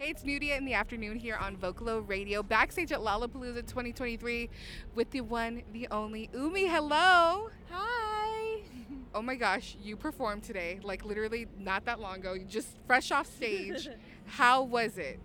[0.00, 4.48] Hey, it's Nudia in the afternoon here on Vocalo Radio, backstage at Lollapalooza 2023
[4.94, 6.66] with the one, the only Umi.
[6.66, 7.50] Hello.
[7.70, 8.62] Hi.
[9.14, 13.26] Oh my gosh, you performed today, like literally not that long ago, just fresh off
[13.26, 13.88] stage.
[14.24, 15.20] How was it?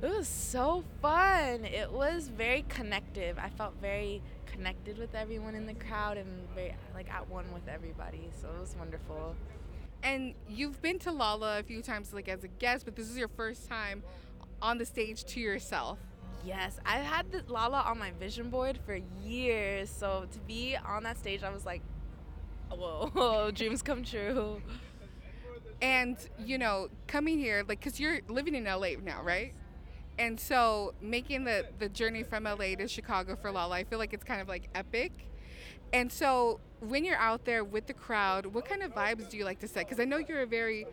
[0.00, 1.64] It was so fun.
[1.64, 3.36] It was very connective.
[3.38, 7.68] I felt very connected with everyone in the crowd and very like at one with
[7.68, 8.30] everybody.
[8.40, 9.34] So it was wonderful.
[10.02, 13.16] And you've been to Lolla a few times, like as a guest, but this is
[13.16, 14.02] your first time
[14.62, 15.98] on the stage to yourself.
[16.44, 19.90] Yes, I've had the Lolla on my vision board for years.
[19.90, 21.82] So to be on that stage, I was like,
[22.70, 24.62] whoa, dreams come true.
[25.80, 29.52] And, you know, coming here, like, because you're living in LA now, right?
[30.18, 34.12] And so making the, the journey from LA to Chicago for Lolla, I feel like
[34.12, 35.12] it's kind of like epic.
[35.92, 39.44] And so when you're out there with the crowd, what kind of vibes do you
[39.44, 39.86] like to set?
[39.86, 40.86] Because I know you're a very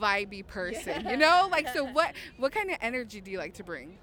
[0.00, 1.48] vibey person, you know?
[1.50, 3.98] Like, so what, what kind of energy do you like to bring?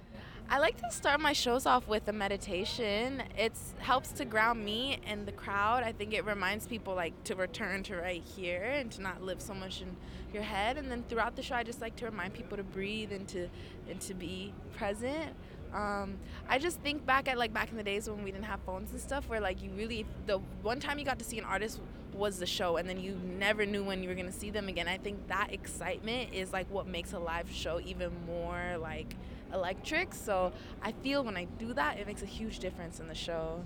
[0.52, 3.22] I like to start my shows off with a meditation.
[3.38, 5.84] It helps to ground me and the crowd.
[5.84, 9.42] I think it reminds people like to return to right here and to not live
[9.42, 9.96] so much in
[10.34, 10.78] your head.
[10.78, 13.48] And then throughout the show, I just like to remind people to breathe and to
[13.88, 15.36] and to be present.
[15.74, 16.18] Um,
[16.48, 18.92] I just think back at like back in the days when we didn't have phones
[18.92, 21.80] and stuff, where like you really the one time you got to see an artist
[22.14, 24.88] was the show, and then you never knew when you were gonna see them again.
[24.88, 29.16] I think that excitement is like what makes a live show even more like
[29.54, 30.14] electric.
[30.14, 33.64] So I feel when I do that, it makes a huge difference in the show.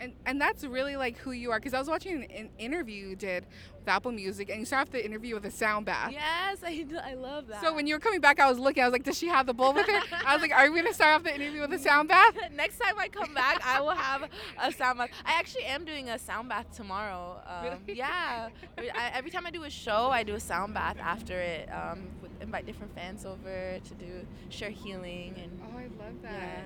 [0.00, 3.16] And, and that's really like who you are because I was watching an interview you
[3.16, 3.46] did
[3.78, 6.12] with Apple Music and you start off the interview with a sound bath.
[6.12, 7.62] Yes, I, I love that.
[7.62, 8.82] So when you were coming back, I was looking.
[8.82, 10.80] I was like, "Does she have the bowl with her?" I was like, "Are we
[10.82, 13.80] gonna start off the interview with a sound bath?" Next time I come back, I
[13.80, 14.28] will have
[14.60, 15.10] a sound bath.
[15.24, 17.40] I actually am doing a sound bath tomorrow.
[17.46, 17.76] Um, Really?
[17.98, 18.48] Yeah.
[18.78, 21.68] I, every time I do a show, I do a sound bath after it.
[21.72, 22.08] Um,
[22.42, 25.58] invite different fans over to do share healing and.
[25.64, 26.32] Oh, I love that.
[26.32, 26.64] Yeah.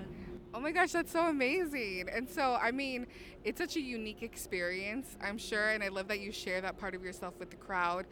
[0.53, 2.09] Oh my gosh, that's so amazing.
[2.13, 3.07] And so, I mean,
[3.45, 6.95] it's such a unique experience, I'm sure, and I love that you share that part
[6.95, 8.07] of yourself with the crowd.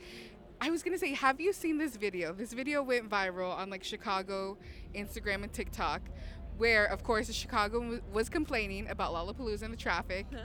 [0.61, 2.33] I was gonna say, have you seen this video?
[2.33, 4.57] This video went viral on like Chicago,
[4.95, 6.03] Instagram, and TikTok,
[6.57, 10.27] where, of course, Chicago was complaining about Lollapalooza and the traffic.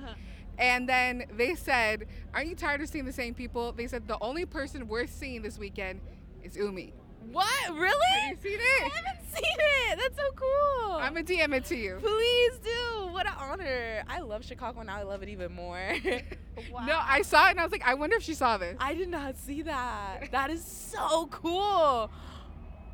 [0.60, 3.72] And then they said, Aren't you tired of seeing the same people?
[3.72, 6.02] They said, The only person worth seeing this weekend
[6.44, 6.94] is Umi.
[7.31, 7.73] What?
[7.73, 7.94] Really?
[8.22, 8.84] Have you seen it?
[8.84, 10.00] I haven't seen it.
[10.00, 10.91] That's so cool.
[10.94, 11.97] I'm gonna DM it to you.
[12.01, 13.07] Please do.
[13.11, 14.03] What an honor.
[14.07, 14.95] I love Chicago now.
[14.95, 15.79] I love it even more.
[16.72, 16.85] wow.
[16.85, 18.75] No, I saw it and I was like, I wonder if she saw this.
[18.79, 20.29] I did not see that.
[20.31, 22.12] That is so cool.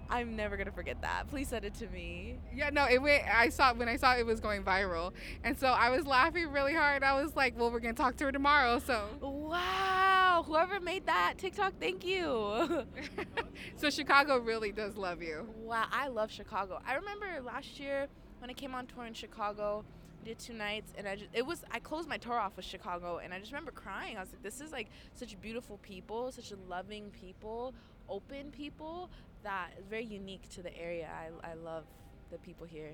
[0.09, 1.28] I'm never gonna forget that.
[1.30, 2.40] Please send it to me.
[2.53, 3.24] Yeah, no, it went.
[3.31, 6.74] I saw when I saw it was going viral, and so I was laughing really
[6.74, 7.03] hard.
[7.03, 10.44] I was like, "Well, we're gonna talk to her tomorrow." So, Wow.
[10.48, 12.86] Whoever made that TikTok, thank you.
[13.75, 15.48] so Chicago really does love you.
[15.58, 16.80] wow, I love Chicago.
[16.88, 18.08] I remember last year
[18.40, 19.84] when I came on tour in Chicago,
[20.24, 23.19] did two nights, and I just it was I closed my tour off with Chicago,
[23.24, 24.18] and I just remember crying.
[24.18, 27.74] I was like, this is like such beautiful people, such loving people,
[28.07, 29.09] open people
[29.44, 31.09] that is very unique to the area.
[31.13, 31.85] I I love
[32.31, 32.91] the people here.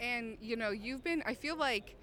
[0.00, 1.22] And you know, you've been.
[1.26, 1.96] I feel like,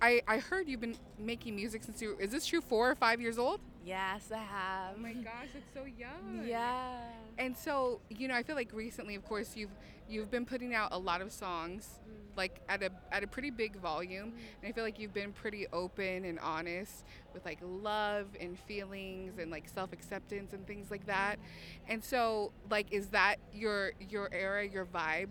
[0.00, 2.16] I I heard you've been making music since you.
[2.18, 2.60] Is this true?
[2.60, 3.60] Four or five years old?
[3.84, 4.94] Yes, I have.
[4.96, 6.44] Oh my gosh, it's so young.
[6.46, 6.98] Yeah.
[7.38, 9.70] And so, you know, I feel like recently, of course, you've
[10.08, 12.36] you've been putting out a lot of songs, mm.
[12.36, 14.34] like at a at a pretty big volume, mm.
[14.62, 17.04] and I feel like you've been pretty open and honest
[17.34, 21.38] with like love and feelings and like self acceptance and things like that.
[21.38, 21.94] Mm.
[21.94, 25.28] And so, like, is that your your era, your vibe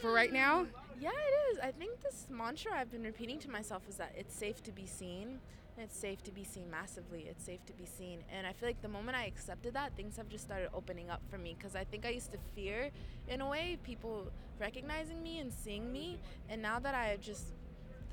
[0.00, 0.66] for right now?
[1.00, 1.58] Yeah, it is.
[1.60, 4.86] I think this mantra I've been repeating to myself is that it's safe to be
[4.86, 5.40] seen.
[5.76, 7.26] And it's safe to be seen massively.
[7.28, 8.20] It's safe to be seen.
[8.30, 11.22] And I feel like the moment I accepted that, things have just started opening up
[11.30, 11.54] for me.
[11.56, 12.90] Because I think I used to fear,
[13.28, 14.26] in a way, people
[14.60, 16.18] recognizing me and seeing me.
[16.50, 17.54] And now that I just,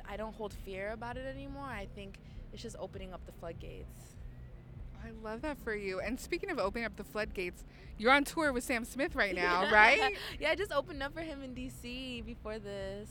[0.08, 2.18] I don't hold fear about it anymore, I think
[2.54, 4.16] it's just opening up the floodgates.
[5.04, 6.00] I love that for you.
[6.00, 7.64] And speaking of opening up the floodgates,
[7.98, 10.14] you're on tour with Sam Smith right now, right?
[10.40, 13.10] yeah, I just opened up for him in DC before this.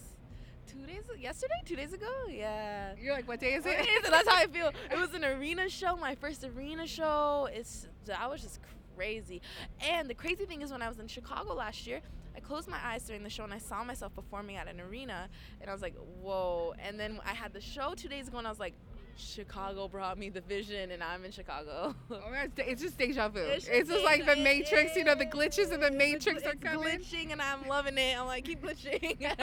[0.69, 2.93] Two days, yesterday, two days ago, yeah.
[3.01, 3.89] You're like, what day is It it?
[4.05, 4.71] is, that's how I feel.
[4.91, 7.49] It was an arena show, my first arena show.
[7.51, 8.61] It's I was just
[8.95, 9.41] crazy.
[9.81, 12.01] And the crazy thing is when I was in Chicago last year,
[12.37, 15.29] I closed my eyes during the show and I saw myself performing at an arena
[15.61, 18.47] and I was like, "Whoa." And then I had the show 2 days ago and
[18.47, 18.75] I was like,
[19.19, 21.95] Chicago brought me the vision and I'm in Chicago.
[22.11, 23.41] Oh it's just deja vu.
[23.41, 25.91] It's It's, just just like the Matrix, you know, the glitches of the.
[25.91, 27.01] Matrix are coming.
[27.01, 28.19] glitching and I'm loving it.
[28.19, 29.21] I'm like, keep glitching.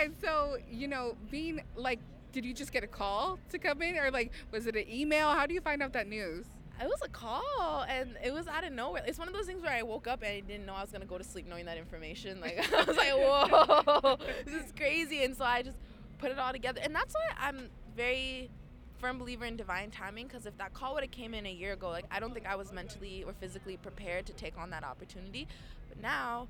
[0.00, 2.00] and so, you know, being like,
[2.32, 5.28] did you just get a call to come in, or like, was it an email?
[5.32, 6.46] How do you find out that news?
[6.80, 9.02] It was a call, and it was out of nowhere.
[9.06, 10.90] It's one of those things where I woke up and I didn't know I was
[10.90, 12.40] gonna go to sleep knowing that information.
[12.40, 15.76] Like I was like, "Whoa, this is crazy!" And so I just
[16.18, 18.50] put it all together, and that's why I'm very
[19.02, 20.26] firm believer in divine timing.
[20.28, 22.46] Because if that call would have came in a year ago, like I don't think
[22.46, 25.46] I was mentally or physically prepared to take on that opportunity.
[25.88, 26.48] But now,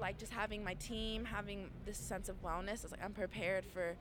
[0.00, 3.94] like just having my team, having this sense of wellness, it's like I'm prepared for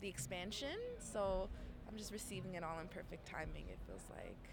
[0.00, 0.78] the expansion.
[0.98, 1.48] So
[1.90, 3.64] I'm just receiving it all in perfect timing.
[3.68, 4.48] It feels like.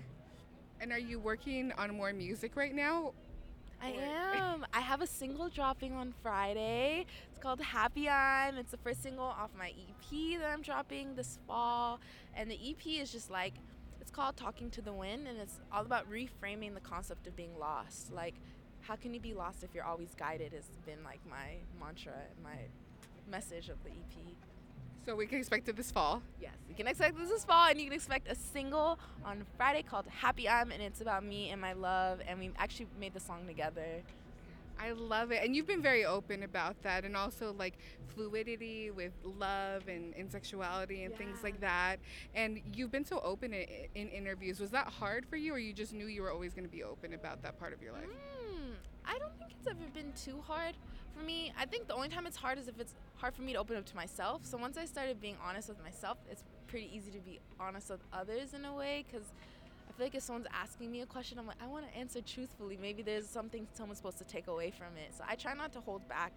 [0.81, 3.13] And are you working on more music right now?
[3.81, 4.65] I am.
[4.73, 7.05] I have a single dropping on Friday.
[7.29, 8.57] It's called Happy I'm.
[8.57, 11.99] It's the first single off my EP that I'm dropping this fall.
[12.35, 13.53] And the EP is just like,
[14.01, 17.57] it's called Talking to the Wind, and it's all about reframing the concept of being
[17.59, 18.11] lost.
[18.11, 18.35] Like,
[18.81, 20.53] how can you be lost if you're always guided?
[20.53, 22.57] Has been like my mantra, my
[23.29, 24.35] message of the EP.
[25.09, 26.21] So we can expect it this fall.
[26.39, 29.81] Yes, you can expect this this fall, and you can expect a single on Friday
[29.81, 33.19] called "Happy I'm," and it's about me and my love, and we actually made the
[33.19, 34.03] song together.
[34.79, 37.73] I love it, and you've been very open about that, and also like
[38.13, 41.17] fluidity with love and, and sexuality and yeah.
[41.17, 41.97] things like that.
[42.35, 43.65] And you've been so open in,
[43.95, 44.59] in, interviews.
[44.59, 46.83] Was that hard for you, or you just knew you were always going to be
[46.83, 48.03] open about that part of your life?
[48.03, 48.73] Mm,
[49.05, 50.75] I don't think it's ever been too hard
[51.19, 51.51] for me.
[51.57, 53.75] I think the only time it's hard is if it's hard for me to open
[53.75, 54.45] up to myself.
[54.45, 58.00] So once I started being honest with myself, it's pretty easy to be honest with
[58.13, 59.27] others in a way because
[59.89, 62.21] I feel like if someone's asking me a question, I'm like, I want to answer
[62.21, 62.77] truthfully.
[62.81, 65.13] Maybe there's something someone's supposed to take away from it.
[65.18, 66.31] So I try not to hold back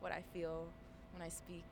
[0.00, 0.66] what I feel
[1.12, 1.64] when I speak.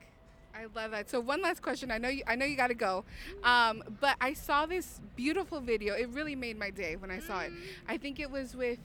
[0.55, 1.09] I love that.
[1.09, 1.91] So one last question.
[1.91, 2.23] I know you.
[2.27, 3.05] I know you got to go,
[3.43, 5.95] um, but I saw this beautiful video.
[5.95, 7.53] It really made my day when I saw it.
[7.53, 7.63] Mm-hmm.
[7.89, 8.79] I think it was with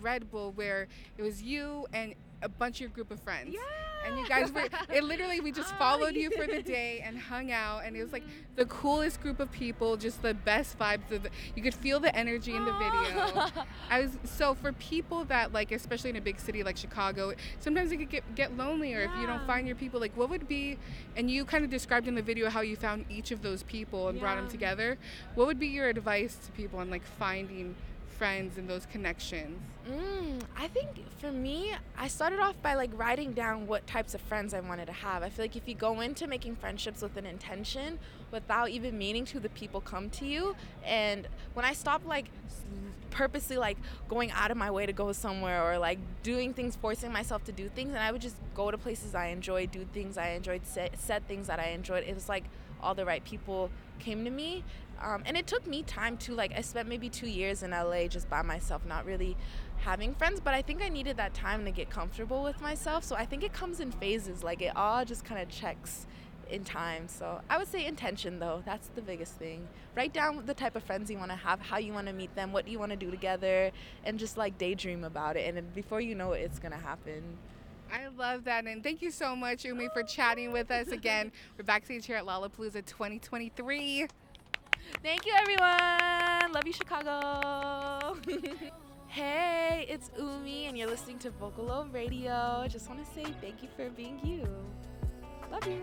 [0.00, 3.54] Red Bull, where it was you and a bunch of your group of friends.
[3.54, 3.60] Yeah.
[4.04, 7.16] And you guys were, it literally, we just oh, followed you for the day and
[7.16, 7.84] hung out.
[7.84, 8.24] And it was like
[8.56, 11.10] the coolest group of people, just the best vibes.
[11.12, 12.90] Of the, you could feel the energy in the video.
[13.36, 13.66] Ah.
[13.90, 17.92] I was, so for people that like, especially in a big city like Chicago, sometimes
[17.92, 19.14] it could get, get lonely or yeah.
[19.14, 20.78] if you don't find your people, like what would be,
[21.16, 24.08] and you kind of described in the video how you found each of those people
[24.08, 24.22] and yeah.
[24.22, 24.98] brought them together.
[25.34, 27.76] What would be your advice to people on like finding
[28.22, 29.60] friends and those connections?
[29.90, 34.20] Mm, I think for me, I started off by like writing down what types of
[34.20, 35.24] friends I wanted to have.
[35.24, 37.98] I feel like if you go into making friendships with an intention,
[38.30, 40.54] without even meaning to, the people come to you.
[40.84, 42.26] And when I stopped like
[43.10, 43.76] purposely like
[44.08, 47.52] going out of my way to go somewhere or like doing things, forcing myself to
[47.52, 50.64] do things, and I would just go to places I enjoyed, do things I enjoyed,
[50.64, 52.04] set, set things that I enjoyed.
[52.04, 52.44] It was like
[52.82, 54.64] all the right people came to me.
[55.00, 58.06] Um, and it took me time to like i spent maybe two years in la
[58.06, 59.36] just by myself not really
[59.78, 63.02] having friends but i think i needed that time to get comfortable with myself.
[63.02, 66.06] So i think it comes in phases like it all just kind of checks
[66.48, 67.08] in time.
[67.08, 69.66] So i would say intention though that's the biggest thing.
[69.96, 72.34] Write down the type of friends you want to have how you want to meet
[72.36, 73.72] them what do you want to do together
[74.04, 77.38] and just like daydream about it and then before you know it it's gonna happen
[77.92, 78.66] I love that.
[78.66, 81.30] And thank you so much, Umi, for chatting with us again.
[81.58, 84.06] We're backstage here at Lollapalooza 2023.
[85.02, 86.52] Thank you, everyone.
[86.52, 88.16] Love you, Chicago.
[89.08, 92.66] hey, it's Umi, and you're listening to Vocalo Radio.
[92.68, 94.46] Just want to say thank you for being you.
[95.50, 95.82] Love you.